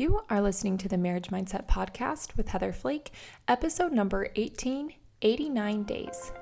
You 0.00 0.22
are 0.30 0.40
listening 0.40 0.78
to 0.78 0.88
the 0.88 0.96
Marriage 0.96 1.28
Mindset 1.28 1.66
Podcast 1.66 2.34
with 2.38 2.48
Heather 2.48 2.72
Flake, 2.72 3.10
episode 3.48 3.92
number 3.92 4.28
18 4.34 4.94
89 5.20 5.82
Days. 5.82 6.32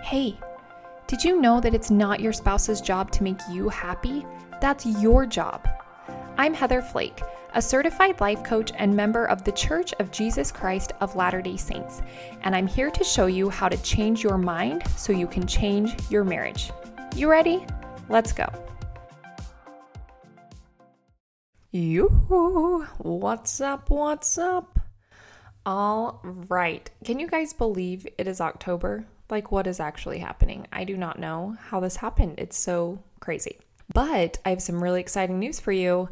Hey, 0.00 0.38
did 1.08 1.24
you 1.24 1.40
know 1.40 1.60
that 1.60 1.74
it's 1.74 1.90
not 1.90 2.20
your 2.20 2.32
spouse's 2.32 2.80
job 2.80 3.10
to 3.10 3.24
make 3.24 3.40
you 3.50 3.68
happy? 3.68 4.24
That's 4.60 4.86
your 4.86 5.26
job. 5.26 5.68
I'm 6.38 6.54
Heather 6.54 6.80
Flake, 6.80 7.20
a 7.54 7.60
certified 7.60 8.20
life 8.20 8.44
coach 8.44 8.70
and 8.76 8.94
member 8.94 9.24
of 9.24 9.42
the 9.42 9.50
Church 9.50 9.92
of 9.94 10.12
Jesus 10.12 10.52
Christ 10.52 10.92
of 11.00 11.16
Latter 11.16 11.42
day 11.42 11.56
Saints, 11.56 12.02
and 12.42 12.54
I'm 12.54 12.68
here 12.68 12.92
to 12.92 13.02
show 13.02 13.26
you 13.26 13.50
how 13.50 13.68
to 13.68 13.82
change 13.82 14.22
your 14.22 14.38
mind 14.38 14.84
so 14.96 15.12
you 15.12 15.26
can 15.26 15.44
change 15.44 15.96
your 16.08 16.22
marriage. 16.22 16.70
You 17.16 17.28
ready? 17.28 17.66
Let's 18.08 18.32
go. 18.32 18.46
Yoo 21.74 22.86
What's 22.98 23.58
up? 23.62 23.88
What's 23.88 24.36
up? 24.36 24.78
All 25.64 26.20
right. 26.22 26.90
Can 27.02 27.18
you 27.18 27.26
guys 27.26 27.54
believe 27.54 28.06
it 28.18 28.28
is 28.28 28.42
October? 28.42 29.06
Like, 29.30 29.50
what 29.50 29.66
is 29.66 29.80
actually 29.80 30.18
happening? 30.18 30.66
I 30.70 30.84
do 30.84 30.98
not 30.98 31.18
know 31.18 31.56
how 31.58 31.80
this 31.80 31.96
happened. 31.96 32.34
It's 32.36 32.58
so 32.58 33.02
crazy. 33.20 33.56
But 33.94 34.36
I 34.44 34.50
have 34.50 34.60
some 34.60 34.82
really 34.82 35.00
exciting 35.00 35.38
news 35.38 35.60
for 35.60 35.72
you. 35.72 36.10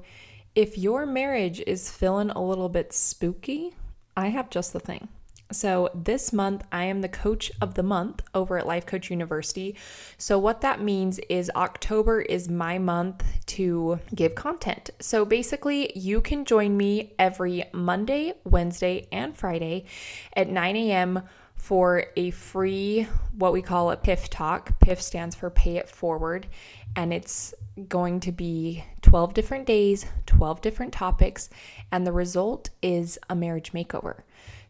If 0.55 0.79
your 0.79 1.05
marriage 1.05 1.61
is 1.67 1.93
feeling 1.93 2.31
a 2.31 2.43
little 2.43 2.71
bit 2.71 2.95
spooky, 2.95 3.75
I 4.17 4.29
have 4.29 4.49
just 4.49 4.73
the 4.73 4.81
thing. 4.81 5.09
So, 5.53 5.91
this 5.95 6.33
month, 6.33 6.65
I 6.71 6.85
am 6.85 7.01
the 7.01 7.09
coach 7.09 7.51
of 7.61 7.75
the 7.75 7.83
month 7.83 8.23
over 8.35 8.57
at 8.57 8.67
Life 8.67 8.87
Coach 8.87 9.11
University. 9.11 9.77
So, 10.17 10.39
what 10.39 10.61
that 10.61 10.81
means 10.81 11.19
is 11.29 11.51
October 11.57 12.21
is 12.21 12.49
my 12.49 12.79
month 12.79 13.25
to 13.47 13.99
give 14.15 14.37
content. 14.37 14.91
So, 15.01 15.25
basically, 15.25 15.93
you 15.99 16.21
can 16.21 16.45
join 16.45 16.77
me 16.77 17.15
every 17.19 17.65
Monday, 17.73 18.35
Wednesday, 18.45 19.09
and 19.11 19.37
Friday 19.37 19.87
at 20.35 20.49
9 20.49 20.77
a.m. 20.77 21.23
for 21.57 22.05
a 22.17 22.31
free, 22.31 23.09
what 23.37 23.53
we 23.53 23.61
call 23.61 23.91
a 23.91 23.97
PIF 23.97 24.29
talk. 24.29 24.79
PIF 24.79 25.01
stands 25.01 25.35
for 25.35 25.51
Pay 25.51 25.79
It 25.79 25.89
Forward. 25.89 26.47
And 26.95 27.13
it's 27.13 27.55
going 27.89 28.21
to 28.21 28.33
be 28.33 28.85
12 29.03 29.35
different 29.35 29.67
days, 29.67 30.07
12 30.27 30.61
different 30.61 30.93
topics. 30.93 31.51
And 31.91 32.07
the 32.07 32.13
result 32.13 32.71
is 32.83 33.19
a 33.29 33.35
marriage 33.35 33.73
makeover. 33.73 34.23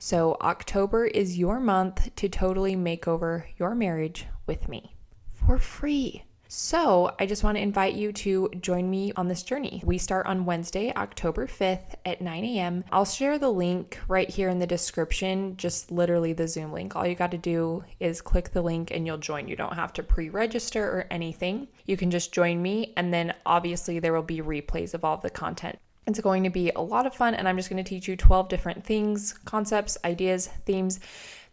So, 0.03 0.39
October 0.41 1.05
is 1.05 1.37
your 1.37 1.61
month 1.61 2.17
to 2.17 2.31
totally 2.31 2.75
make 2.75 3.07
over 3.07 3.47
your 3.59 3.75
marriage 3.75 4.25
with 4.47 4.67
me 4.67 4.97
for 5.29 5.59
free. 5.59 6.25
So, 6.49 7.15
I 7.21 7.27
just 7.27 7.45
want 7.45 7.59
to 7.59 7.63
invite 7.63 7.93
you 7.93 8.11
to 8.13 8.49
join 8.63 8.89
me 8.89 9.13
on 9.15 9.29
this 9.29 9.43
journey. 9.43 9.83
We 9.85 9.99
start 9.99 10.25
on 10.25 10.47
Wednesday, 10.47 10.91
October 10.97 11.47
5th 11.47 11.97
at 12.07 12.23
9 12.23 12.45
a.m. 12.47 12.83
I'll 12.91 13.05
share 13.05 13.39
the 13.39 13.51
link 13.51 13.99
right 14.09 14.31
here 14.31 14.49
in 14.49 14.59
the 14.59 14.67
description, 14.67 15.59
just 15.59 15.91
literally 15.91 16.33
the 16.33 16.49
Zoom 16.49 16.73
link. 16.73 16.97
All 16.97 17.07
you 17.07 17.15
got 17.15 17.33
to 17.33 17.39
do 17.39 17.85
is 18.01 18.23
click 18.23 18.53
the 18.53 18.63
link 18.63 18.91
and 18.91 19.07
you'll 19.07 19.19
join. 19.19 19.49
You 19.49 19.57
don't 19.57 19.75
have 19.75 19.93
to 19.93 20.03
pre 20.03 20.31
register 20.31 20.83
or 20.83 21.09
anything. 21.11 21.69
You 21.85 21.99
can 21.99 22.11
just 22.11 22.33
join 22.33 22.63
me, 22.63 22.95
and 22.97 23.13
then 23.13 23.35
obviously 23.45 23.99
there 23.99 24.15
will 24.15 24.23
be 24.23 24.41
replays 24.41 24.95
of 24.95 25.05
all 25.05 25.19
the 25.19 25.29
content. 25.29 25.79
It's 26.11 26.21
going 26.21 26.43
to 26.43 26.51
be 26.51 26.71
a 26.75 26.81
lot 26.81 27.07
of 27.07 27.15
fun, 27.15 27.35
and 27.35 27.49
I'm 27.49 27.57
just 27.57 27.71
going 27.71 27.83
to 27.83 27.89
teach 27.89 28.09
you 28.09 28.17
12 28.17 28.49
different 28.49 28.85
things, 28.85 29.33
concepts, 29.45 29.97
ideas, 30.05 30.49
themes 30.67 30.99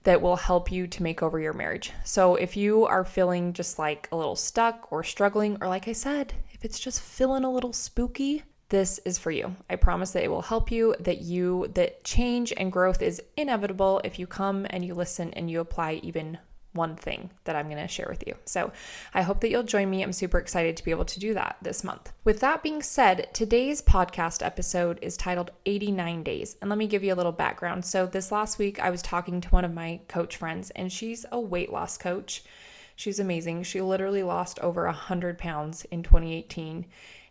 that 0.04 0.22
will 0.22 0.36
help 0.36 0.72
you 0.72 0.88
to 0.88 1.04
make 1.04 1.22
over 1.22 1.40
your 1.40 1.54
marriage. 1.54 1.92
So, 2.04 2.36
if 2.36 2.58
you 2.58 2.86
are 2.86 3.06
feeling 3.06 3.54
just 3.54 3.78
like 3.78 4.10
a 4.12 4.16
little 4.16 4.36
stuck 4.36 4.92
or 4.92 5.04
struggling, 5.04 5.58
or 5.62 5.68
like 5.68 5.88
I 5.88 5.94
said, 5.94 6.34
if 6.52 6.66
it's 6.66 6.80
just 6.80 7.02
feeling 7.02 7.44
a 7.44 7.52
little 7.52 7.72
spooky, 7.72 8.44
this 8.70 9.00
is 9.06 9.20
for 9.20 9.32
you. 9.32 9.56
I 9.70 9.76
promise 9.76 10.12
that 10.12 10.24
it 10.24 10.32
will 10.32 10.42
help 10.42 10.72
you, 10.72 10.96
that 11.00 11.22
you, 11.22 11.68
that 11.76 12.04
change 12.04 12.52
and 12.58 12.72
growth 12.72 13.02
is 13.02 13.22
inevitable 13.38 14.02
if 14.04 14.18
you 14.18 14.28
come 14.28 14.66
and 14.72 14.84
you 14.84 14.96
listen 14.96 15.32
and 15.34 15.52
you 15.52 15.60
apply 15.60 16.02
even 16.04 16.40
one 16.78 16.96
thing 16.96 17.32
that 17.44 17.56
I'm 17.56 17.70
going 17.70 17.82
to 17.82 17.88
share 17.88 18.08
with 18.10 18.26
you. 18.26 18.36
So 18.46 18.72
I 19.14 19.24
hope 19.24 19.42
that 19.42 19.50
you'll 19.50 19.64
join 19.64 19.90
me. 19.90 20.04
I'm 20.04 20.14
super 20.14 20.38
excited 20.38 20.78
to 20.78 20.86
be 20.86 20.92
able 20.92 21.06
to 21.06 21.20
do 21.20 21.34
that 21.34 21.58
this 21.62 21.84
month. 21.84 22.14
With 22.24 22.40
that 22.40 22.64
being 22.64 22.82
said, 22.82 23.28
today's 23.34 23.82
podcast 23.82 24.46
episode 24.46 25.00
is 25.02 25.18
titled 25.18 25.52
89 25.66 26.24
Days. 26.24 26.56
And 26.62 26.70
let 26.70 26.80
me 26.80 26.88
give 26.88 27.04
you 27.04 27.14
a 27.14 27.16
little 27.16 27.34
background. 27.34 27.84
So 27.84 28.06
this 28.06 28.32
last 28.32 28.58
week, 28.58 28.80
I 28.80 28.90
was 28.90 29.02
talking 29.02 29.42
to 29.42 29.50
one 29.50 29.66
of 29.66 29.74
my 29.74 30.00
coach 30.08 30.38
friends, 30.38 30.72
and 30.72 30.92
she's 30.92 31.26
a 31.32 31.40
weight 31.40 31.72
loss 31.74 31.98
coach. 31.98 32.44
She's 32.96 33.20
amazing. 33.20 33.64
She 33.64 33.82
literally 33.82 34.24
lost 34.24 34.60
over 34.60 34.86
100 34.86 35.38
pounds 35.38 35.86
in 35.86 36.04
2018. 36.04 36.86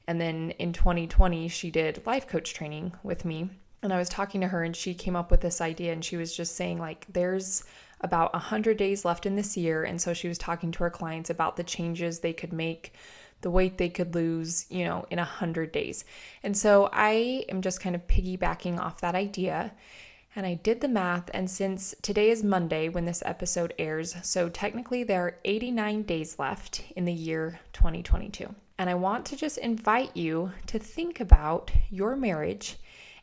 And 0.06 0.20
then 0.20 0.52
in 0.52 0.72
2020, 0.72 1.48
she 1.48 1.70
did 1.70 2.02
life 2.06 2.28
coach 2.28 2.54
training 2.54 2.92
with 3.02 3.24
me. 3.24 3.50
And 3.82 3.92
I 3.92 3.98
was 3.98 4.08
talking 4.08 4.40
to 4.40 4.48
her, 4.48 4.62
and 4.62 4.74
she 4.74 4.94
came 4.94 5.16
up 5.16 5.30
with 5.30 5.40
this 5.40 5.60
idea, 5.60 5.92
and 5.92 6.04
she 6.04 6.16
was 6.16 6.34
just 6.34 6.56
saying, 6.56 6.78
like, 6.78 7.06
there's 7.12 7.64
about 8.00 8.32
100 8.32 8.76
days 8.76 9.04
left 9.04 9.26
in 9.26 9.36
this 9.36 9.56
year. 9.56 9.84
And 9.84 10.00
so 10.00 10.12
she 10.12 10.28
was 10.28 10.38
talking 10.38 10.70
to 10.72 10.78
her 10.80 10.90
clients 10.90 11.30
about 11.30 11.56
the 11.56 11.64
changes 11.64 12.20
they 12.20 12.32
could 12.32 12.52
make, 12.52 12.92
the 13.40 13.50
weight 13.50 13.78
they 13.78 13.88
could 13.88 14.14
lose, 14.14 14.66
you 14.70 14.84
know, 14.84 15.06
in 15.10 15.18
100 15.18 15.72
days. 15.72 16.04
And 16.42 16.56
so 16.56 16.88
I 16.92 17.44
am 17.48 17.62
just 17.62 17.80
kind 17.80 17.94
of 17.94 18.06
piggybacking 18.06 18.78
off 18.78 19.00
that 19.00 19.14
idea. 19.14 19.72
And 20.34 20.44
I 20.44 20.52
did 20.52 20.82
the 20.82 20.88
math, 20.88 21.30
and 21.32 21.50
since 21.50 21.94
today 22.02 22.28
is 22.28 22.44
Monday 22.44 22.90
when 22.90 23.06
this 23.06 23.22
episode 23.24 23.72
airs, 23.78 24.14
so 24.22 24.50
technically 24.50 25.02
there 25.02 25.22
are 25.22 25.38
89 25.46 26.02
days 26.02 26.38
left 26.38 26.82
in 26.94 27.06
the 27.06 27.12
year 27.12 27.60
2022. 27.72 28.54
And 28.78 28.90
I 28.90 28.94
want 28.94 29.24
to 29.26 29.36
just 29.36 29.56
invite 29.56 30.14
you 30.14 30.52
to 30.66 30.78
think 30.78 31.20
about 31.20 31.70
your 31.88 32.16
marriage 32.16 32.76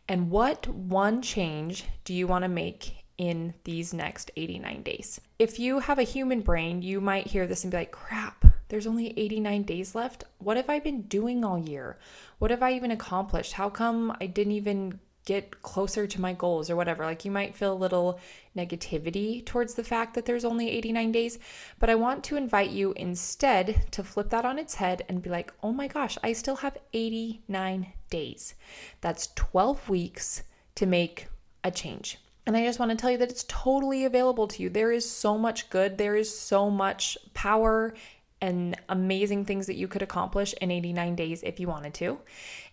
and 0.08 0.32
what 0.32 0.68
one 0.68 1.22
change 1.22 1.86
do 2.04 2.16
you 2.16 2.26
want 2.26 2.44
to 2.44 2.50
make 2.50 3.03
in 3.18 3.54
these 3.64 3.94
next 3.94 4.32
89 4.36 4.84
days. 4.84 5.22
If 5.40 5.60
you 5.60 5.80
have 5.80 6.00
a 6.00 6.04
human 6.04 6.42
brain, 6.42 6.82
you 6.82 7.00
might 7.00 7.28
hear 7.28 7.48
this 7.48 7.64
and 7.64 7.72
be 7.72 7.78
like, 7.78 7.92
crap, 7.92 8.46
there's 8.70 8.88
only 8.88 9.18
89 9.20 9.64
days 9.64 9.94
left. 9.94 10.24
What 10.40 10.58
have 10.58 10.70
I 10.70 10.80
been 10.80 11.04
doing 11.04 11.44
all 11.44 11.60
year? 11.60 11.98
What 12.40 12.52
have 12.52 12.64
I 12.64 12.74
even 12.74 12.92
accomplished? 12.92 13.54
How 13.54 13.70
come 13.70 14.16
I 14.20 14.26
didn't 14.26 14.54
even 14.54 15.00
get 15.26 15.62
closer 15.62 16.06
to 16.06 16.20
my 16.20 16.34
goals 16.34 16.70
or 16.70 16.76
whatever? 16.76 17.06
Like 17.06 17.24
you 17.24 17.32
might 17.32 17.56
feel 17.56 17.74
a 17.74 17.76
little 17.76 18.20
negativity 18.58 19.46
towards 19.46 19.76
the 19.76 19.84
fact 19.84 20.16
that 20.16 20.26
there's 20.26 20.44
only 20.44 20.70
89 20.70 21.12
days, 21.12 21.40
but 21.80 21.90
I 21.90 21.96
want 21.96 22.24
to 22.26 22.36
invite 22.36 22.72
you 22.72 22.94
instead 22.94 23.86
to 23.92 24.04
flip 24.04 24.30
that 24.32 24.46
on 24.46 24.58
its 24.58 24.76
head 24.76 25.04
and 25.08 25.22
be 25.22 25.30
like, 25.30 25.54
oh 25.62 25.72
my 25.72 25.88
gosh, 25.88 26.18
I 26.24 26.34
still 26.34 26.58
have 26.58 26.78
89 26.94 27.94
days. 28.10 28.56
That's 29.02 29.30
12 29.36 29.88
weeks 29.88 30.44
to 30.76 30.86
make 30.86 31.28
a 31.64 31.72
change. 31.72 32.18
And 32.46 32.58
I 32.58 32.66
just 32.66 32.80
want 32.80 32.92
to 32.92 32.98
tell 32.98 33.12
you 33.12 33.18
that 33.20 33.30
it's 33.30 33.46
totally 33.48 34.04
available 34.06 34.48
to 34.50 34.64
you. 34.64 34.70
There 34.70 34.92
is 34.92 35.10
so 35.10 35.38
much 35.38 35.70
good, 35.70 35.98
there 35.98 36.16
is 36.16 36.38
so 36.38 36.70
much 36.70 37.18
power 37.34 37.94
and 38.42 38.76
amazing 38.90 39.46
things 39.46 39.68
that 39.68 39.76
you 39.76 39.88
could 39.88 40.02
accomplish 40.02 40.54
in 40.60 40.70
89 40.70 41.16
days 41.16 41.44
if 41.44 41.60
you 41.62 41.70
wanted 41.70 41.94
to. 41.96 42.20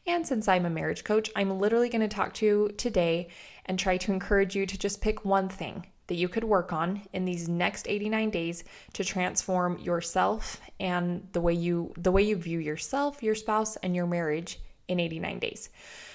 And 0.07 0.27
since 0.27 0.49
I'm 0.49 0.67
a 0.67 0.71
marriage 0.71 1.05
coach, 1.05 1.31
I'm 1.37 1.61
literally 1.61 1.89
going 1.89 2.01
to 2.01 2.09
talk 2.09 2.35
to 2.35 2.47
you 2.47 2.69
today 2.77 3.29
and 3.67 3.79
try 3.79 3.97
to 3.99 4.13
encourage 4.13 4.57
you 4.57 4.67
to 4.67 4.77
just 4.77 5.01
pick 5.01 5.25
one 5.25 5.49
thing 5.49 5.87
that 6.09 6.17
you 6.17 6.29
could 6.29 6.43
work 6.43 6.73
on 6.73 7.03
in 7.13 7.25
these 7.25 7.49
next 7.49 7.87
89 7.89 8.31
days 8.31 8.65
to 8.95 9.05
transform 9.05 9.79
yourself 9.79 10.61
and 10.81 11.29
the 11.31 11.41
way 11.41 11.53
you 11.53 11.95
the 11.97 12.11
way 12.11 12.23
you 12.23 12.35
view 12.35 12.59
yourself, 12.59 13.23
your 13.23 13.37
spouse 13.37 13.77
and 13.77 13.95
your 13.95 14.09
marriage 14.09 14.59
in 14.89 14.99
89 14.99 15.39
days. 15.39 15.69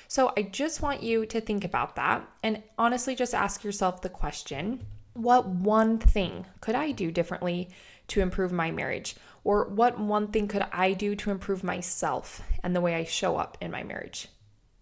So 0.07 0.33
I 0.37 0.43
just 0.43 0.81
want 0.81 1.03
you 1.03 1.25
to 1.25 1.41
think 1.41 1.63
about 1.63 1.95
that 1.95 2.27
and 2.43 2.63
honestly 2.77 3.15
just 3.15 3.33
ask 3.33 3.63
yourself 3.63 4.01
the 4.01 4.09
question 4.09 4.85
what 5.13 5.47
one 5.47 5.97
thing 5.97 6.45
could 6.59 6.75
I 6.75 6.91
do 6.91 7.09
differently 7.09 7.69
to 8.09 8.21
improve 8.21 8.51
my 8.51 8.69
marriage? 8.69 9.15
Or 9.43 9.65
what 9.69 9.99
one 9.99 10.27
thing 10.27 10.47
could 10.47 10.65
I 10.71 10.93
do 10.93 11.15
to 11.15 11.31
improve 11.31 11.63
myself 11.63 12.41
and 12.63 12.75
the 12.75 12.81
way 12.81 12.95
I 12.95 13.05
show 13.05 13.37
up 13.37 13.57
in 13.61 13.71
my 13.71 13.83
marriage 13.83 14.27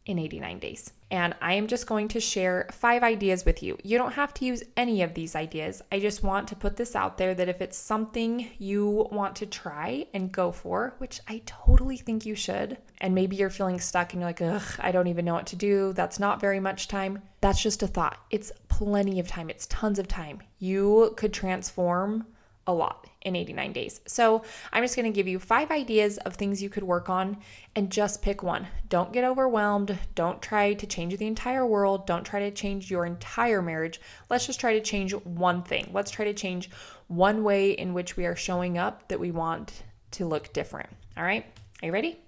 in 0.06 0.20
89 0.20 0.60
days? 0.60 0.92
and 1.14 1.36
I 1.44 1.54
am 1.54 1.68
just 1.68 1.86
going 1.86 2.08
to 2.08 2.20
share 2.20 2.66
five 2.72 3.04
ideas 3.04 3.46
with 3.46 3.62
you. 3.62 3.78
You 3.84 4.00
don't 4.00 4.14
have 4.14 4.34
to 4.34 4.46
use 4.46 4.64
any 4.76 5.04
of 5.04 5.14
these 5.14 5.36
ideas. 5.36 5.84
I 5.92 6.00
just 6.00 6.24
want 6.24 6.48
to 6.48 6.56
put 6.56 6.76
this 6.76 6.96
out 6.96 7.20
there 7.20 7.36
that 7.36 7.48
if 7.48 7.62
it's 7.62 7.78
something 7.78 8.50
you 8.58 9.08
want 9.12 9.36
to 9.36 9.46
try 9.46 10.08
and 10.12 10.32
go 10.32 10.52
for, 10.52 10.96
which 10.98 11.22
I 11.28 11.44
totally 11.46 11.98
think 11.98 12.26
you 12.26 12.34
should, 12.34 12.80
and 13.00 13.14
maybe 13.14 13.36
you're 13.36 13.52
feeling 13.52 13.80
stuck 13.80 14.14
and 14.14 14.22
you're 14.22 14.30
like, 14.30 14.42
ugh, 14.42 14.64
I 14.80 14.92
don't 14.92 15.06
even 15.06 15.24
know 15.24 15.36
what 15.36 15.46
to 15.48 15.56
do, 15.56 15.94
that's 15.94 16.18
not 16.18 16.42
very 16.42 16.60
much 16.60 16.88
time, 16.88 17.22
that's 17.42 17.62
just 17.62 17.84
a 17.84 17.88
thought. 17.88 18.18
It's 18.32 18.52
plenty 18.68 19.20
of 19.20 19.28
time, 19.28 19.52
it's 19.52 19.68
tons 19.68 20.00
of 20.00 20.08
time. 20.08 20.42
You 20.58 21.14
could 21.16 21.32
transform 21.32 22.26
a 22.68 22.74
lot 22.74 23.08
in 23.22 23.36
89 23.36 23.74
days. 23.74 24.02
So, 24.06 24.44
I'm 24.72 24.84
just 24.84 24.96
going 24.96 25.12
to 25.12 25.16
give 25.16 25.28
you 25.28 25.40
five 25.40 25.72
ideas 25.72 26.18
of 26.20 26.36
things 26.36 26.62
you 26.62 26.70
could 26.70 26.84
work 26.84 27.10
on 27.10 27.38
and 27.76 27.90
just 27.90 28.22
pick 28.22 28.44
one. 28.44 28.68
Don't 28.90 29.14
get 29.14 29.24
overwhelmed. 29.24 29.98
Don't 30.16 30.42
try 30.42 30.74
to 30.74 30.88
change 30.88 31.18
the 31.18 31.28
entire 31.28 31.66
world. 31.66 32.06
Don't 32.06 32.26
try 32.26 32.40
to 32.42 32.52
change 32.52 32.92
your 32.92 33.06
entire 33.06 33.62
marriage. 33.62 34.00
Let's 34.30 34.46
just 34.46 34.60
try 34.60 34.74
to 34.74 34.82
change 34.82 35.14
one 35.14 35.64
thing. 35.64 35.90
Let's 35.94 36.12
try 36.12 36.26
to 36.26 36.34
change 36.34 36.70
one 37.08 37.44
way 37.44 37.72
in 37.72 37.94
which 37.94 38.18
we 38.18 38.26
are 38.26 38.36
showing 38.36 38.78
up 38.78 39.08
that 39.10 39.20
we 39.20 39.32
want 39.32 39.84
to 40.12 40.26
look 40.26 40.54
different. 40.54 40.90
All 41.18 41.24
right? 41.24 41.46
Are 41.82 41.86
you 41.88 41.92
ready? 41.92 42.20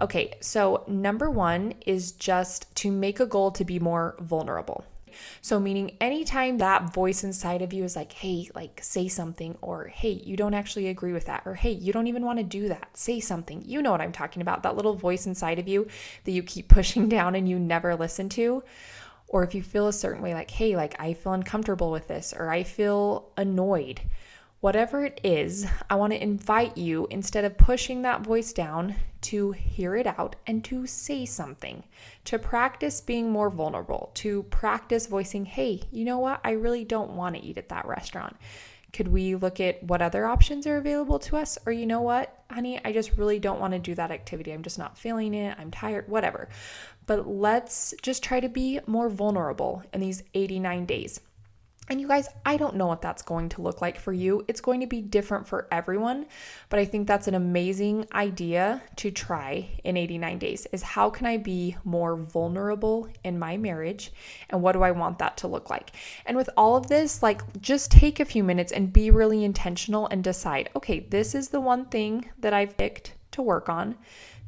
Okay, 0.00 0.34
so 0.40 0.84
number 0.86 1.30
one 1.30 1.74
is 1.86 2.12
just 2.12 2.74
to 2.76 2.90
make 2.90 3.20
a 3.20 3.26
goal 3.26 3.50
to 3.52 3.64
be 3.64 3.78
more 3.78 4.16
vulnerable. 4.20 4.84
So, 5.40 5.58
meaning 5.58 5.96
anytime 6.00 6.58
that 6.58 6.92
voice 6.92 7.24
inside 7.24 7.62
of 7.62 7.72
you 7.72 7.84
is 7.84 7.96
like, 7.96 8.12
hey, 8.12 8.50
like 8.54 8.80
say 8.82 9.08
something, 9.08 9.56
or 9.60 9.86
hey, 9.86 10.20
you 10.24 10.36
don't 10.36 10.54
actually 10.54 10.88
agree 10.88 11.12
with 11.12 11.26
that, 11.26 11.42
or 11.46 11.54
hey, 11.54 11.72
you 11.72 11.92
don't 11.92 12.06
even 12.06 12.24
want 12.24 12.38
to 12.38 12.44
do 12.44 12.68
that, 12.68 12.96
say 12.96 13.20
something. 13.20 13.62
You 13.64 13.82
know 13.82 13.90
what 13.90 14.00
I'm 14.00 14.12
talking 14.12 14.42
about. 14.42 14.62
That 14.62 14.76
little 14.76 14.94
voice 14.94 15.26
inside 15.26 15.58
of 15.58 15.68
you 15.68 15.86
that 16.24 16.32
you 16.32 16.42
keep 16.42 16.68
pushing 16.80 17.08
down 17.08 17.34
and 17.34 17.48
you 17.48 17.58
never 17.58 17.96
listen 17.96 18.28
to. 18.30 18.62
Or 19.28 19.44
if 19.44 19.54
you 19.54 19.62
feel 19.62 19.86
a 19.86 19.92
certain 19.92 20.22
way, 20.22 20.34
like, 20.34 20.50
hey, 20.50 20.74
like 20.74 20.96
I 21.00 21.14
feel 21.14 21.32
uncomfortable 21.32 21.92
with 21.92 22.08
this, 22.08 22.34
or 22.36 22.50
I 22.50 22.64
feel 22.64 23.30
annoyed. 23.36 24.00
Whatever 24.60 25.06
it 25.06 25.20
is, 25.24 25.66
I 25.88 25.94
want 25.94 26.12
to 26.12 26.22
invite 26.22 26.76
you, 26.76 27.06
instead 27.10 27.46
of 27.46 27.56
pushing 27.56 28.02
that 28.02 28.20
voice 28.20 28.52
down, 28.52 28.94
to 29.22 29.52
hear 29.52 29.96
it 29.96 30.06
out 30.06 30.36
and 30.46 30.62
to 30.64 30.86
say 30.86 31.24
something, 31.24 31.82
to 32.24 32.38
practice 32.38 33.00
being 33.00 33.30
more 33.30 33.48
vulnerable, 33.48 34.10
to 34.14 34.42
practice 34.44 35.06
voicing, 35.06 35.46
hey, 35.46 35.80
you 35.90 36.04
know 36.04 36.18
what? 36.18 36.40
I 36.44 36.50
really 36.50 36.84
don't 36.84 37.12
want 37.12 37.36
to 37.36 37.42
eat 37.42 37.56
at 37.56 37.70
that 37.70 37.86
restaurant. 37.86 38.36
Could 38.92 39.08
we 39.08 39.34
look 39.34 39.60
at 39.60 39.82
what 39.82 40.02
other 40.02 40.26
options 40.26 40.66
are 40.66 40.76
available 40.76 41.18
to 41.20 41.38
us? 41.38 41.56
Or, 41.64 41.72
you 41.72 41.86
know 41.86 42.02
what, 42.02 42.44
honey, 42.50 42.78
I 42.84 42.92
just 42.92 43.16
really 43.16 43.38
don't 43.38 43.60
want 43.60 43.72
to 43.72 43.78
do 43.78 43.94
that 43.94 44.10
activity. 44.10 44.52
I'm 44.52 44.62
just 44.62 44.78
not 44.78 44.98
feeling 44.98 45.32
it. 45.32 45.56
I'm 45.58 45.70
tired, 45.70 46.06
whatever. 46.06 46.50
But 47.06 47.26
let's 47.26 47.94
just 48.02 48.22
try 48.22 48.40
to 48.40 48.48
be 48.50 48.80
more 48.86 49.08
vulnerable 49.08 49.82
in 49.94 50.00
these 50.00 50.22
89 50.34 50.84
days. 50.84 51.20
And 51.90 52.00
you 52.00 52.06
guys, 52.06 52.28
I 52.46 52.56
don't 52.56 52.76
know 52.76 52.86
what 52.86 53.02
that's 53.02 53.20
going 53.20 53.48
to 53.48 53.62
look 53.62 53.82
like 53.82 53.98
for 53.98 54.12
you. 54.12 54.44
It's 54.46 54.60
going 54.60 54.78
to 54.78 54.86
be 54.86 55.00
different 55.00 55.48
for 55.48 55.66
everyone, 55.72 56.26
but 56.68 56.78
I 56.78 56.84
think 56.84 57.08
that's 57.08 57.26
an 57.26 57.34
amazing 57.34 58.06
idea 58.12 58.80
to 58.94 59.10
try 59.10 59.68
in 59.82 59.96
89 59.96 60.38
days 60.38 60.68
is 60.70 60.82
how 60.82 61.10
can 61.10 61.26
I 61.26 61.36
be 61.36 61.76
more 61.82 62.14
vulnerable 62.14 63.08
in 63.24 63.40
my 63.40 63.56
marriage 63.56 64.12
and 64.50 64.62
what 64.62 64.72
do 64.72 64.82
I 64.82 64.92
want 64.92 65.18
that 65.18 65.36
to 65.38 65.48
look 65.48 65.68
like? 65.68 65.90
And 66.26 66.36
with 66.36 66.48
all 66.56 66.76
of 66.76 66.86
this, 66.86 67.24
like 67.24 67.60
just 67.60 67.90
take 67.90 68.20
a 68.20 68.24
few 68.24 68.44
minutes 68.44 68.70
and 68.70 68.92
be 68.92 69.10
really 69.10 69.42
intentional 69.42 70.06
and 70.06 70.22
decide, 70.22 70.70
okay, 70.76 71.00
this 71.00 71.34
is 71.34 71.48
the 71.48 71.60
one 71.60 71.86
thing 71.86 72.30
that 72.38 72.54
I've 72.54 72.76
picked 72.76 73.14
to 73.32 73.42
work 73.42 73.68
on. 73.68 73.96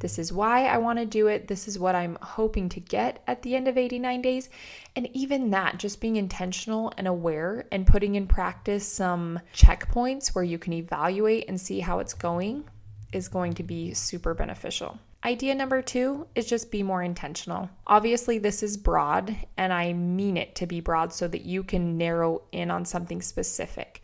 This 0.03 0.19
is 0.19 0.33
why 0.33 0.67
I 0.67 0.79
want 0.79 0.99
to 0.99 1.07
do 1.07 1.29
it. 1.29 1.47
This 1.47 1.69
is 1.69 1.79
what 1.79 1.95
I'm 1.95 2.19
hoping 2.21 2.69
to 2.71 2.81
get 2.81 3.23
at 3.29 3.43
the 3.43 3.55
end 3.55 3.69
of 3.69 3.79
89 3.79 4.21
days. 4.21 4.51
And 4.97 5.09
even 5.15 5.51
that, 5.51 5.79
just 5.79 6.01
being 6.01 6.17
intentional 6.17 6.93
and 6.99 7.07
aware 7.07 7.67
and 7.71 7.87
putting 7.87 8.17
in 8.17 8.27
practice 8.27 8.85
some 8.85 9.39
checkpoints 9.55 10.35
where 10.35 10.43
you 10.43 10.59
can 10.59 10.73
evaluate 10.73 11.49
and 11.49 11.61
see 11.61 11.79
how 11.79 12.01
it's 12.01 12.15
going 12.15 12.65
is 13.13 13.29
going 13.29 13.53
to 13.53 13.63
be 13.63 13.95
super 13.95 14.35
beneficial. 14.35 14.99
Idea 15.25 15.55
number 15.55 15.81
two 15.83 16.27
is 16.35 16.47
just 16.47 16.73
be 16.73 16.83
more 16.83 17.05
intentional. 17.05 17.71
Obviously, 17.87 18.39
this 18.39 18.65
is 18.65 18.77
broad, 18.77 19.37
and 19.57 19.73
I 19.73 19.93
mean 19.93 20.37
it 20.37 20.57
to 20.57 20.67
be 20.67 20.81
broad 20.81 21.13
so 21.13 21.29
that 21.29 21.43
you 21.43 21.63
can 21.63 21.97
narrow 21.97 22.43
in 22.51 22.73
on 22.73 22.85
something 22.85 23.23
specific. 23.23 24.03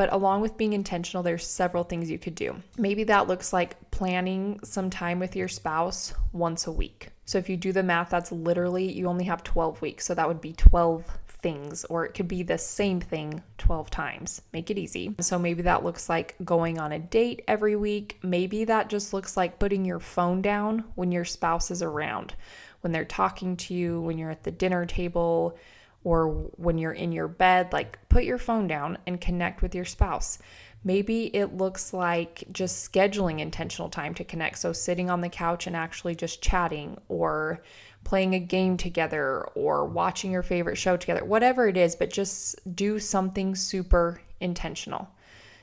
But 0.00 0.14
along 0.14 0.40
with 0.40 0.56
being 0.56 0.72
intentional, 0.72 1.22
there's 1.22 1.46
several 1.46 1.84
things 1.84 2.10
you 2.10 2.18
could 2.18 2.34
do. 2.34 2.56
Maybe 2.78 3.04
that 3.04 3.28
looks 3.28 3.52
like 3.52 3.90
planning 3.90 4.58
some 4.64 4.88
time 4.88 5.18
with 5.18 5.36
your 5.36 5.46
spouse 5.46 6.14
once 6.32 6.66
a 6.66 6.72
week. 6.72 7.10
So 7.26 7.36
if 7.36 7.50
you 7.50 7.58
do 7.58 7.70
the 7.70 7.82
math, 7.82 8.08
that's 8.08 8.32
literally 8.32 8.90
you 8.90 9.08
only 9.08 9.24
have 9.24 9.44
12 9.44 9.82
weeks. 9.82 10.06
So 10.06 10.14
that 10.14 10.26
would 10.26 10.40
be 10.40 10.54
12 10.54 11.04
things, 11.28 11.84
or 11.84 12.06
it 12.06 12.14
could 12.14 12.28
be 12.28 12.42
the 12.42 12.56
same 12.56 12.98
thing 12.98 13.42
12 13.58 13.90
times. 13.90 14.40
Make 14.54 14.70
it 14.70 14.78
easy. 14.78 15.16
So 15.20 15.38
maybe 15.38 15.60
that 15.64 15.84
looks 15.84 16.08
like 16.08 16.34
going 16.42 16.78
on 16.78 16.92
a 16.92 16.98
date 16.98 17.44
every 17.46 17.76
week. 17.76 18.20
Maybe 18.22 18.64
that 18.64 18.88
just 18.88 19.12
looks 19.12 19.36
like 19.36 19.58
putting 19.58 19.84
your 19.84 20.00
phone 20.00 20.40
down 20.40 20.84
when 20.94 21.12
your 21.12 21.26
spouse 21.26 21.70
is 21.70 21.82
around, 21.82 22.32
when 22.80 22.92
they're 22.92 23.04
talking 23.04 23.54
to 23.58 23.74
you, 23.74 24.00
when 24.00 24.16
you're 24.16 24.30
at 24.30 24.44
the 24.44 24.50
dinner 24.50 24.86
table 24.86 25.58
or 26.02 26.28
when 26.56 26.78
you're 26.78 26.92
in 26.92 27.12
your 27.12 27.28
bed, 27.28 27.72
like 27.72 27.98
put 28.08 28.24
your 28.24 28.38
phone 28.38 28.66
down 28.66 28.98
and 29.06 29.20
connect 29.20 29.62
with 29.62 29.74
your 29.74 29.84
spouse. 29.84 30.38
Maybe 30.82 31.26
it 31.36 31.56
looks 31.58 31.92
like 31.92 32.44
just 32.52 32.90
scheduling 32.90 33.38
intentional 33.38 33.90
time 33.90 34.14
to 34.14 34.24
connect. 34.24 34.58
So, 34.58 34.72
sitting 34.72 35.10
on 35.10 35.20
the 35.20 35.28
couch 35.28 35.66
and 35.66 35.76
actually 35.76 36.14
just 36.14 36.42
chatting, 36.42 36.98
or 37.08 37.62
playing 38.02 38.34
a 38.34 38.40
game 38.40 38.78
together, 38.78 39.42
or 39.54 39.84
watching 39.84 40.30
your 40.30 40.42
favorite 40.42 40.76
show 40.76 40.96
together, 40.96 41.22
whatever 41.22 41.68
it 41.68 41.76
is, 41.76 41.96
but 41.96 42.10
just 42.10 42.56
do 42.74 42.98
something 42.98 43.54
super 43.54 44.22
intentional. 44.40 45.10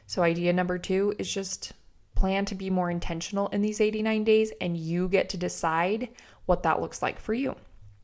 So, 0.06 0.22
idea 0.22 0.54
number 0.54 0.78
two 0.78 1.16
is 1.18 1.34
just 1.34 1.74
plan 2.14 2.46
to 2.46 2.56
be 2.56 2.70
more 2.70 2.92
intentional 2.92 3.48
in 3.48 3.64
these 3.64 3.82
89 3.82 4.24
days, 4.24 4.52
and 4.62 4.78
you 4.78 5.10
get 5.10 5.30
to 5.30 5.38
decide 5.38 6.10
what 6.46 6.62
that 6.62 6.80
looks 6.80 7.02
like 7.02 7.20
for 7.20 7.34
you. 7.34 7.56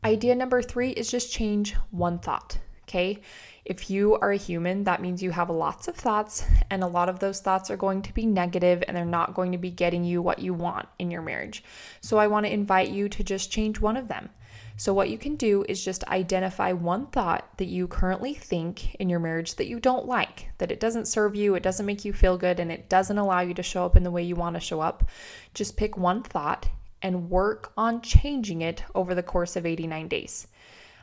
Idea 0.06 0.36
number 0.36 0.62
three 0.62 0.90
is 0.90 1.10
just 1.10 1.32
change 1.32 1.76
one 1.92 2.20
thought. 2.20 2.58
Okay. 2.84 3.22
If 3.64 3.90
you 3.90 4.16
are 4.16 4.32
a 4.32 4.38
human, 4.38 4.84
that 4.84 5.02
means 5.02 5.24
you 5.24 5.32
have 5.32 5.50
lots 5.50 5.88
of 5.88 5.96
thoughts, 5.96 6.46
and 6.70 6.84
a 6.84 6.88
lot 6.88 7.08
of 7.08 7.20
those 7.20 7.40
thoughts 7.40 7.72
are 7.72 7.78
going 7.78 8.02
to 8.02 8.14
be 8.14 8.26
negative 8.26 8.84
and 8.86 8.98
they're 8.98 9.06
not 9.06 9.34
going 9.34 9.54
to 9.54 9.58
be 9.58 9.72
getting 9.72 10.04
you 10.04 10.22
what 10.22 10.40
you 10.40 10.54
want 10.54 10.90
in 11.00 11.10
your 11.10 11.22
marriage. 11.22 11.64
So, 12.02 12.18
I 12.18 12.28
want 12.28 12.46
to 12.46 12.54
invite 12.54 12.90
you 12.90 13.08
to 13.08 13.24
just 13.24 13.50
change 13.50 13.80
one 13.80 13.96
of 13.96 14.10
them. 14.10 14.30
So, 14.76 14.94
what 14.94 15.10
you 15.10 15.18
can 15.18 15.38
do 15.38 15.64
is 15.70 15.84
just 15.84 16.04
identify 16.10 16.74
one 16.74 17.06
thought 17.08 17.58
that 17.58 17.68
you 17.68 17.88
currently 17.88 18.34
think 18.34 18.96
in 18.96 19.08
your 19.08 19.22
marriage 19.22 19.56
that 19.56 19.68
you 19.68 19.80
don't 19.80 20.06
like, 20.06 20.50
that 20.58 20.72
it 20.72 20.82
doesn't 20.82 21.08
serve 21.08 21.34
you, 21.34 21.56
it 21.56 21.64
doesn't 21.64 21.86
make 21.86 22.04
you 22.04 22.12
feel 22.12 22.38
good, 22.38 22.60
and 22.60 22.70
it 22.70 22.90
doesn't 22.90 23.18
allow 23.18 23.40
you 23.40 23.54
to 23.54 23.64
show 23.64 23.86
up 23.86 23.96
in 23.96 24.04
the 24.04 24.12
way 24.12 24.24
you 24.24 24.36
want 24.36 24.56
to 24.56 24.60
show 24.60 24.82
up. 24.82 25.10
Just 25.54 25.78
pick 25.78 25.96
one 25.96 26.22
thought 26.22 26.68
and 27.04 27.30
work 27.30 27.72
on 27.78 28.02
changing 28.02 28.62
it 28.62 28.84
over 28.96 29.14
the 29.14 29.22
course 29.22 29.56
of 29.56 29.66
89 29.66 30.08
days. 30.08 30.48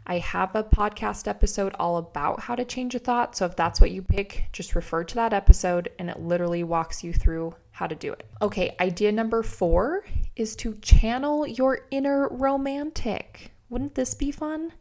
I 0.06 0.18
have 0.18 0.56
a 0.56 0.64
podcast 0.64 1.28
episode 1.28 1.74
all 1.78 1.98
about 1.98 2.40
how 2.40 2.54
to 2.54 2.64
change 2.64 2.94
a 2.94 2.98
thought. 2.98 3.36
So 3.36 3.44
if 3.46 3.54
that's 3.54 3.80
what 3.80 3.90
you 3.90 4.02
pick, 4.02 4.46
just 4.52 4.74
refer 4.74 5.04
to 5.04 5.14
that 5.16 5.32
episode 5.32 5.90
and 5.98 6.08
it 6.08 6.18
literally 6.18 6.64
walks 6.64 7.04
you 7.04 7.12
through 7.12 7.54
how 7.70 7.86
to 7.86 7.94
do 7.94 8.12
it. 8.12 8.26
Okay, 8.42 8.74
idea 8.80 9.12
number 9.12 9.42
four 9.42 10.04
is 10.36 10.56
to 10.56 10.74
channel 10.82 11.46
your 11.46 11.80
inner 11.90 12.28
romantic. 12.28 13.52
Wouldn't 13.68 13.94
this 13.94 14.14
be 14.14 14.32
fun? 14.32 14.72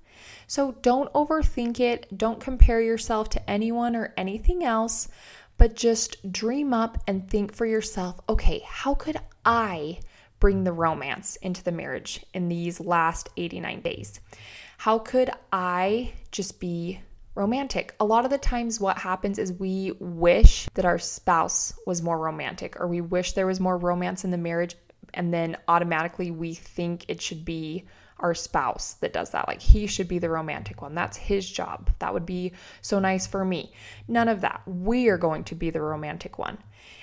So 0.48 0.72
don't 0.82 1.12
overthink 1.14 1.80
it. 1.80 2.18
Don't 2.18 2.40
compare 2.40 2.82
yourself 2.82 3.30
to 3.30 3.50
anyone 3.50 3.96
or 3.96 4.14
anything 4.18 4.64
else, 4.64 5.10
but 5.58 5.76
just 5.76 6.32
dream 6.32 6.74
up 6.74 6.98
and 7.08 7.30
think 7.30 7.54
for 7.54 7.66
yourself 7.66 8.20
okay, 8.30 8.64
how 8.66 8.96
could 8.96 9.18
I 9.46 10.00
bring 10.40 10.64
the 10.64 10.72
romance 10.72 11.36
into 11.38 11.64
the 11.64 11.72
marriage 11.72 12.26
in 12.34 12.48
these 12.48 12.80
last 12.80 13.30
89 13.38 13.82
days? 13.82 14.20
How 14.78 15.00
could 15.00 15.30
I 15.52 16.14
just 16.32 16.60
be 16.60 17.02
romantic? 17.36 17.96
A 18.00 18.06
lot 18.06 18.26
of 18.26 18.32
the 18.32 18.38
times, 18.38 18.80
what 18.80 18.98
happens 18.98 19.38
is 19.38 19.52
we 19.54 19.94
wish 20.00 20.68
that 20.74 20.86
our 20.86 20.98
spouse 20.98 21.74
was 21.86 22.02
more 22.02 22.18
romantic, 22.18 22.80
or 22.80 22.88
we 22.88 23.02
wish 23.02 23.34
there 23.34 23.48
was 23.48 23.60
more 23.60 23.78
romance 23.78 24.24
in 24.24 24.32
the 24.32 24.38
marriage, 24.38 24.76
and 25.14 25.34
then 25.34 25.58
automatically 25.68 26.32
we 26.32 26.54
think 26.54 27.06
it 27.08 27.22
should 27.22 27.44
be 27.44 27.86
our 28.20 28.34
spouse 28.34 28.94
that 28.96 29.14
does 29.14 29.32
that. 29.32 29.48
Like 29.48 29.62
he 29.62 29.88
should 29.88 30.08
be 30.08 30.20
the 30.20 30.30
romantic 30.30 30.82
one. 30.82 30.96
That's 30.96 31.18
his 31.18 31.50
job. 31.50 31.92
That 32.00 32.14
would 32.14 32.26
be 32.26 32.54
so 32.82 33.00
nice 33.00 33.28
for 33.28 33.44
me. 33.46 33.72
None 34.08 34.28
of 34.28 34.42
that. 34.42 34.62
We 34.66 35.10
are 35.10 35.18
going 35.18 35.44
to 35.46 35.56
be 35.56 35.70
the 35.70 35.82
romantic 35.82 36.38
one. 36.38 36.58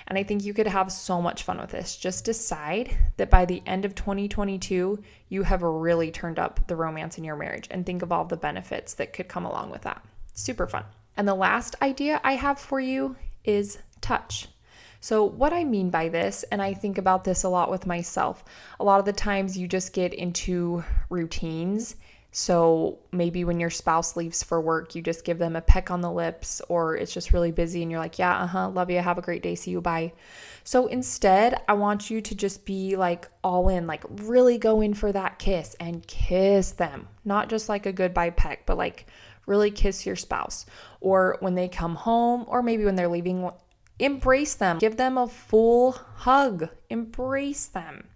And 0.07 0.17
I 0.17 0.23
think 0.23 0.43
you 0.43 0.53
could 0.53 0.67
have 0.67 0.91
so 0.91 1.21
much 1.21 1.43
fun 1.43 1.59
with 1.59 1.71
this. 1.71 1.97
Just 1.97 2.23
decide 2.23 2.97
that 3.17 3.29
by 3.29 3.45
the 3.45 3.61
end 3.65 3.83
of 3.83 3.93
2022, 3.93 5.03
you 5.27 5.43
have 5.43 5.61
really 5.61 6.11
turned 6.11 6.39
up 6.39 6.65
the 6.67 6.75
romance 6.75 7.17
in 7.17 7.23
your 7.23 7.35
marriage 7.35 7.67
and 7.69 7.85
think 7.85 8.01
of 8.01 8.11
all 8.11 8.23
the 8.23 8.37
benefits 8.37 8.93
that 8.95 9.11
could 9.11 9.27
come 9.27 9.45
along 9.45 9.69
with 9.69 9.81
that. 9.81 10.03
Super 10.33 10.67
fun. 10.67 10.85
And 11.17 11.27
the 11.27 11.35
last 11.35 11.75
idea 11.81 12.21
I 12.23 12.35
have 12.35 12.59
for 12.59 12.79
you 12.79 13.17
is 13.43 13.79
touch. 13.99 14.47
So, 15.07 15.23
what 15.23 15.53
I 15.53 15.63
mean 15.63 15.89
by 15.89 16.09
this, 16.09 16.43
and 16.51 16.61
I 16.61 16.73
think 16.73 16.97
about 16.97 17.23
this 17.23 17.43
a 17.43 17.47
lot 17.47 17.71
with 17.71 17.85
myself, 17.87 18.43
a 18.77 18.83
lot 18.83 18.99
of 18.99 19.05
the 19.05 19.13
times 19.13 19.57
you 19.57 19.65
just 19.65 19.93
get 19.93 20.13
into 20.13 20.83
routines 21.09 21.95
so 22.31 22.99
maybe 23.11 23.43
when 23.45 23.59
your 23.59 23.71
spouse 23.71 24.15
leaves 24.15 24.43
for 24.43 24.61
work, 24.61 24.93
you 24.93 25.01
just 25.01 25.25
give 25.25 25.39
them 25.39 25.55
a 25.55 25.61
peck 25.61 25.89
on 25.89 26.01
the 26.01 26.11
lips, 26.11 26.61
or 26.69 26.95
it's 26.95 27.11
just 27.11 27.33
really 27.33 27.51
busy 27.51 27.81
and 27.81 27.89
you're 27.89 27.99
like, 27.99 28.19
yeah, 28.19 28.43
uh 28.43 28.45
huh, 28.45 28.69
love 28.69 28.91
you, 28.91 28.99
have 28.99 29.17
a 29.17 29.23
great 29.23 29.41
day, 29.41 29.55
see 29.55 29.71
you, 29.71 29.81
bye. 29.81 30.13
So 30.63 30.85
instead, 30.85 31.61
I 31.67 31.73
want 31.73 32.11
you 32.11 32.21
to 32.21 32.35
just 32.35 32.63
be 32.63 32.95
like 32.95 33.27
all 33.43 33.69
in, 33.69 33.87
like 33.87 34.03
really 34.07 34.59
go 34.59 34.81
in 34.81 34.93
for 34.93 35.11
that 35.13 35.39
kiss 35.39 35.75
and 35.79 36.05
kiss 36.05 36.73
them. 36.73 37.07
Not 37.25 37.49
just 37.49 37.69
like 37.69 37.85
a 37.85 37.91
goodbye 37.91 38.29
peck, 38.31 38.67
but 38.67 38.77
like 38.77 39.07
really 39.47 39.71
kiss 39.71 40.05
your 40.05 40.15
spouse. 40.15 40.67
Or 41.01 41.37
when 41.39 41.55
they 41.55 41.67
come 41.67 41.95
home, 41.95 42.45
or 42.47 42.61
maybe 42.61 42.85
when 42.85 42.95
they're 42.95 43.07
leaving, 43.07 43.49
embrace 43.99 44.55
them, 44.55 44.79
give 44.79 44.97
them 44.97 45.17
a 45.17 45.27
full 45.27 45.91
hug, 45.91 46.69
embrace 46.89 47.65
them. 47.67 48.07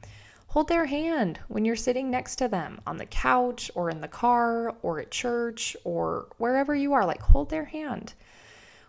Hold 0.47 0.67
their 0.67 0.85
hand 0.85 1.39
when 1.47 1.63
you're 1.63 1.77
sitting 1.77 2.11
next 2.11 2.35
to 2.37 2.49
them 2.49 2.81
on 2.85 2.97
the 2.97 3.05
couch 3.05 3.71
or 3.73 3.89
in 3.89 4.01
the 4.01 4.07
car 4.09 4.75
or 4.81 4.99
at 4.99 5.09
church 5.09 5.77
or 5.85 6.27
wherever 6.37 6.75
you 6.75 6.91
are. 6.91 7.05
Like, 7.05 7.21
hold 7.21 7.49
their 7.49 7.65
hand. 7.65 8.13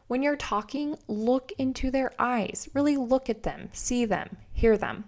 When 0.08 0.22
you're 0.22 0.36
talking, 0.36 0.98
look 1.06 1.52
into 1.58 1.90
their 1.90 2.12
eyes. 2.18 2.68
Really 2.74 2.96
look 2.96 3.30
at 3.30 3.44
them, 3.44 3.68
see 3.72 4.04
them, 4.04 4.36
hear 4.52 4.76
them. 4.76 5.04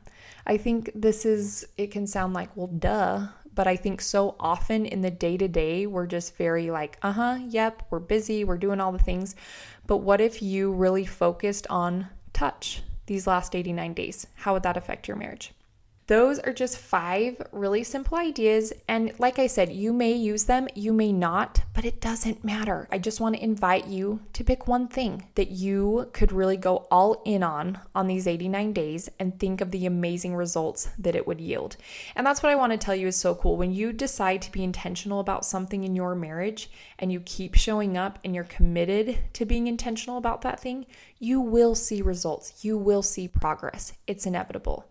I 0.46 0.56
think 0.56 0.90
this 0.94 1.26
is, 1.26 1.66
it 1.76 1.90
can 1.90 2.06
sound 2.06 2.34
like, 2.34 2.56
well, 2.56 2.68
duh, 2.68 3.26
but 3.54 3.66
I 3.66 3.76
think 3.76 4.00
so 4.00 4.34
often 4.40 4.86
in 4.86 5.00
the 5.00 5.10
day 5.10 5.36
to 5.36 5.48
day, 5.48 5.86
we're 5.86 6.06
just 6.06 6.36
very 6.36 6.70
like, 6.70 6.98
uh 7.02 7.12
huh, 7.12 7.38
yep, 7.48 7.82
we're 7.90 8.00
busy, 8.00 8.44
we're 8.44 8.58
doing 8.58 8.80
all 8.80 8.92
the 8.92 8.98
things. 8.98 9.34
But 9.86 9.98
what 9.98 10.20
if 10.20 10.42
you 10.42 10.72
really 10.72 11.04
focused 11.04 11.66
on 11.68 12.08
touch 12.32 12.82
these 13.06 13.26
last 13.26 13.54
89 13.54 13.94
days? 13.94 14.26
How 14.34 14.54
would 14.54 14.62
that 14.62 14.76
affect 14.76 15.08
your 15.08 15.16
marriage? 15.16 15.52
Those 16.06 16.38
are 16.40 16.52
just 16.52 16.76
five 16.76 17.40
really 17.50 17.82
simple 17.82 18.18
ideas. 18.18 18.74
And 18.86 19.12
like 19.18 19.38
I 19.38 19.46
said, 19.46 19.72
you 19.72 19.90
may 19.90 20.12
use 20.12 20.44
them, 20.44 20.68
you 20.74 20.92
may 20.92 21.12
not, 21.12 21.62
but 21.72 21.86
it 21.86 21.98
doesn't 21.98 22.44
matter. 22.44 22.86
I 22.92 22.98
just 22.98 23.20
want 23.20 23.36
to 23.36 23.42
invite 23.42 23.86
you 23.86 24.20
to 24.34 24.44
pick 24.44 24.68
one 24.68 24.86
thing 24.86 25.24
that 25.34 25.50
you 25.50 26.10
could 26.12 26.30
really 26.30 26.58
go 26.58 26.86
all 26.90 27.22
in 27.24 27.42
on 27.42 27.78
on 27.94 28.06
these 28.06 28.26
89 28.26 28.74
days 28.74 29.08
and 29.18 29.38
think 29.38 29.62
of 29.62 29.70
the 29.70 29.86
amazing 29.86 30.34
results 30.34 30.90
that 30.98 31.16
it 31.16 31.26
would 31.26 31.40
yield. 31.40 31.78
And 32.14 32.26
that's 32.26 32.42
what 32.42 32.52
I 32.52 32.56
want 32.56 32.72
to 32.72 32.78
tell 32.78 32.94
you 32.94 33.06
is 33.06 33.16
so 33.16 33.34
cool. 33.34 33.56
When 33.56 33.72
you 33.72 33.90
decide 33.90 34.42
to 34.42 34.52
be 34.52 34.62
intentional 34.62 35.20
about 35.20 35.46
something 35.46 35.84
in 35.84 35.96
your 35.96 36.14
marriage 36.14 36.70
and 36.98 37.10
you 37.12 37.20
keep 37.20 37.54
showing 37.54 37.96
up 37.96 38.18
and 38.22 38.34
you're 38.34 38.44
committed 38.44 39.18
to 39.32 39.46
being 39.46 39.68
intentional 39.68 40.18
about 40.18 40.42
that 40.42 40.60
thing, 40.60 40.84
you 41.18 41.40
will 41.40 41.74
see 41.74 42.02
results. 42.02 42.62
You 42.62 42.76
will 42.76 43.02
see 43.02 43.26
progress. 43.26 43.94
It's 44.06 44.26
inevitable 44.26 44.86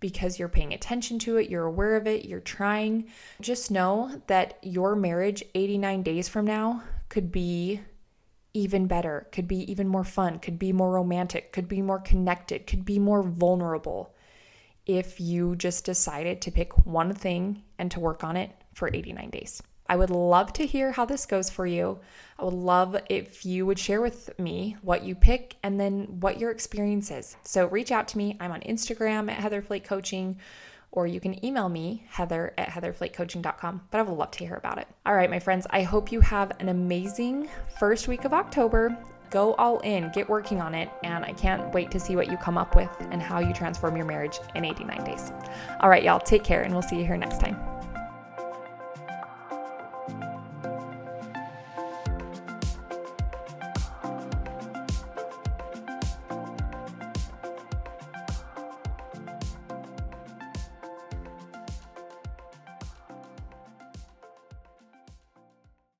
because 0.00 0.38
you're 0.38 0.48
paying 0.48 0.72
attention 0.72 1.18
to 1.20 1.36
it, 1.36 1.50
you're 1.50 1.64
aware 1.64 1.96
of 1.96 2.06
it, 2.06 2.24
you're 2.24 2.40
trying. 2.40 3.08
Just 3.40 3.70
know 3.70 4.22
that 4.26 4.58
your 4.62 4.94
marriage 4.94 5.44
89 5.54 6.02
days 6.02 6.28
from 6.28 6.46
now 6.46 6.82
could 7.08 7.32
be 7.32 7.80
even 8.54 8.86
better, 8.86 9.26
could 9.32 9.46
be 9.46 9.70
even 9.70 9.88
more 9.88 10.04
fun, 10.04 10.38
could 10.38 10.58
be 10.58 10.72
more 10.72 10.92
romantic, 10.92 11.52
could 11.52 11.68
be 11.68 11.82
more 11.82 12.00
connected, 12.00 12.66
could 12.66 12.84
be 12.84 12.98
more 12.98 13.22
vulnerable 13.22 14.14
if 14.86 15.20
you 15.20 15.54
just 15.54 15.84
decided 15.84 16.40
to 16.40 16.50
pick 16.50 16.86
one 16.86 17.12
thing 17.12 17.62
and 17.78 17.90
to 17.90 18.00
work 18.00 18.24
on 18.24 18.36
it 18.36 18.50
for 18.72 18.88
89 18.88 19.30
days. 19.30 19.62
I 19.88 19.96
would 19.96 20.10
love 20.10 20.52
to 20.54 20.66
hear 20.66 20.92
how 20.92 21.04
this 21.04 21.24
goes 21.24 21.48
for 21.48 21.66
you. 21.66 21.98
I 22.38 22.44
would 22.44 22.54
love 22.54 22.96
if 23.08 23.44
you 23.46 23.64
would 23.66 23.78
share 23.78 24.00
with 24.00 24.38
me 24.38 24.76
what 24.82 25.02
you 25.02 25.14
pick 25.14 25.56
and 25.62 25.80
then 25.80 26.20
what 26.20 26.38
your 26.38 26.50
experience 26.50 27.10
is. 27.10 27.36
So 27.42 27.66
reach 27.66 27.90
out 27.90 28.06
to 28.08 28.18
me. 28.18 28.36
I'm 28.38 28.52
on 28.52 28.60
Instagram 28.60 29.30
at 29.30 29.38
Heather 29.38 29.62
Flake 29.62 29.84
Coaching, 29.84 30.38
or 30.92 31.06
you 31.06 31.20
can 31.20 31.44
email 31.44 31.68
me, 31.68 32.04
heather 32.08 32.52
at 32.58 32.68
heatherflakecoaching.com. 32.68 33.82
But 33.90 33.98
I 33.98 34.02
would 34.02 34.16
love 34.16 34.30
to 34.32 34.44
hear 34.44 34.56
about 34.56 34.78
it. 34.78 34.88
All 35.06 35.14
right, 35.14 35.30
my 35.30 35.38
friends, 35.38 35.66
I 35.70 35.82
hope 35.82 36.12
you 36.12 36.20
have 36.20 36.52
an 36.60 36.68
amazing 36.68 37.48
first 37.78 38.08
week 38.08 38.24
of 38.24 38.32
October. 38.32 38.96
Go 39.30 39.54
all 39.54 39.80
in, 39.80 40.10
get 40.12 40.28
working 40.28 40.60
on 40.60 40.74
it, 40.74 40.90
and 41.02 41.24
I 41.24 41.32
can't 41.32 41.72
wait 41.74 41.90
to 41.90 42.00
see 42.00 42.16
what 42.16 42.30
you 42.30 42.38
come 42.38 42.56
up 42.56 42.74
with 42.76 42.90
and 43.10 43.20
how 43.20 43.40
you 43.40 43.52
transform 43.52 43.96
your 43.96 44.06
marriage 44.06 44.38
in 44.54 44.64
89 44.64 45.04
days. 45.04 45.32
All 45.80 45.90
right, 45.90 46.02
y'all, 46.02 46.20
take 46.20 46.44
care, 46.44 46.62
and 46.62 46.72
we'll 46.72 46.82
see 46.82 46.96
you 46.96 47.04
here 47.04 47.18
next 47.18 47.40
time. 47.40 47.77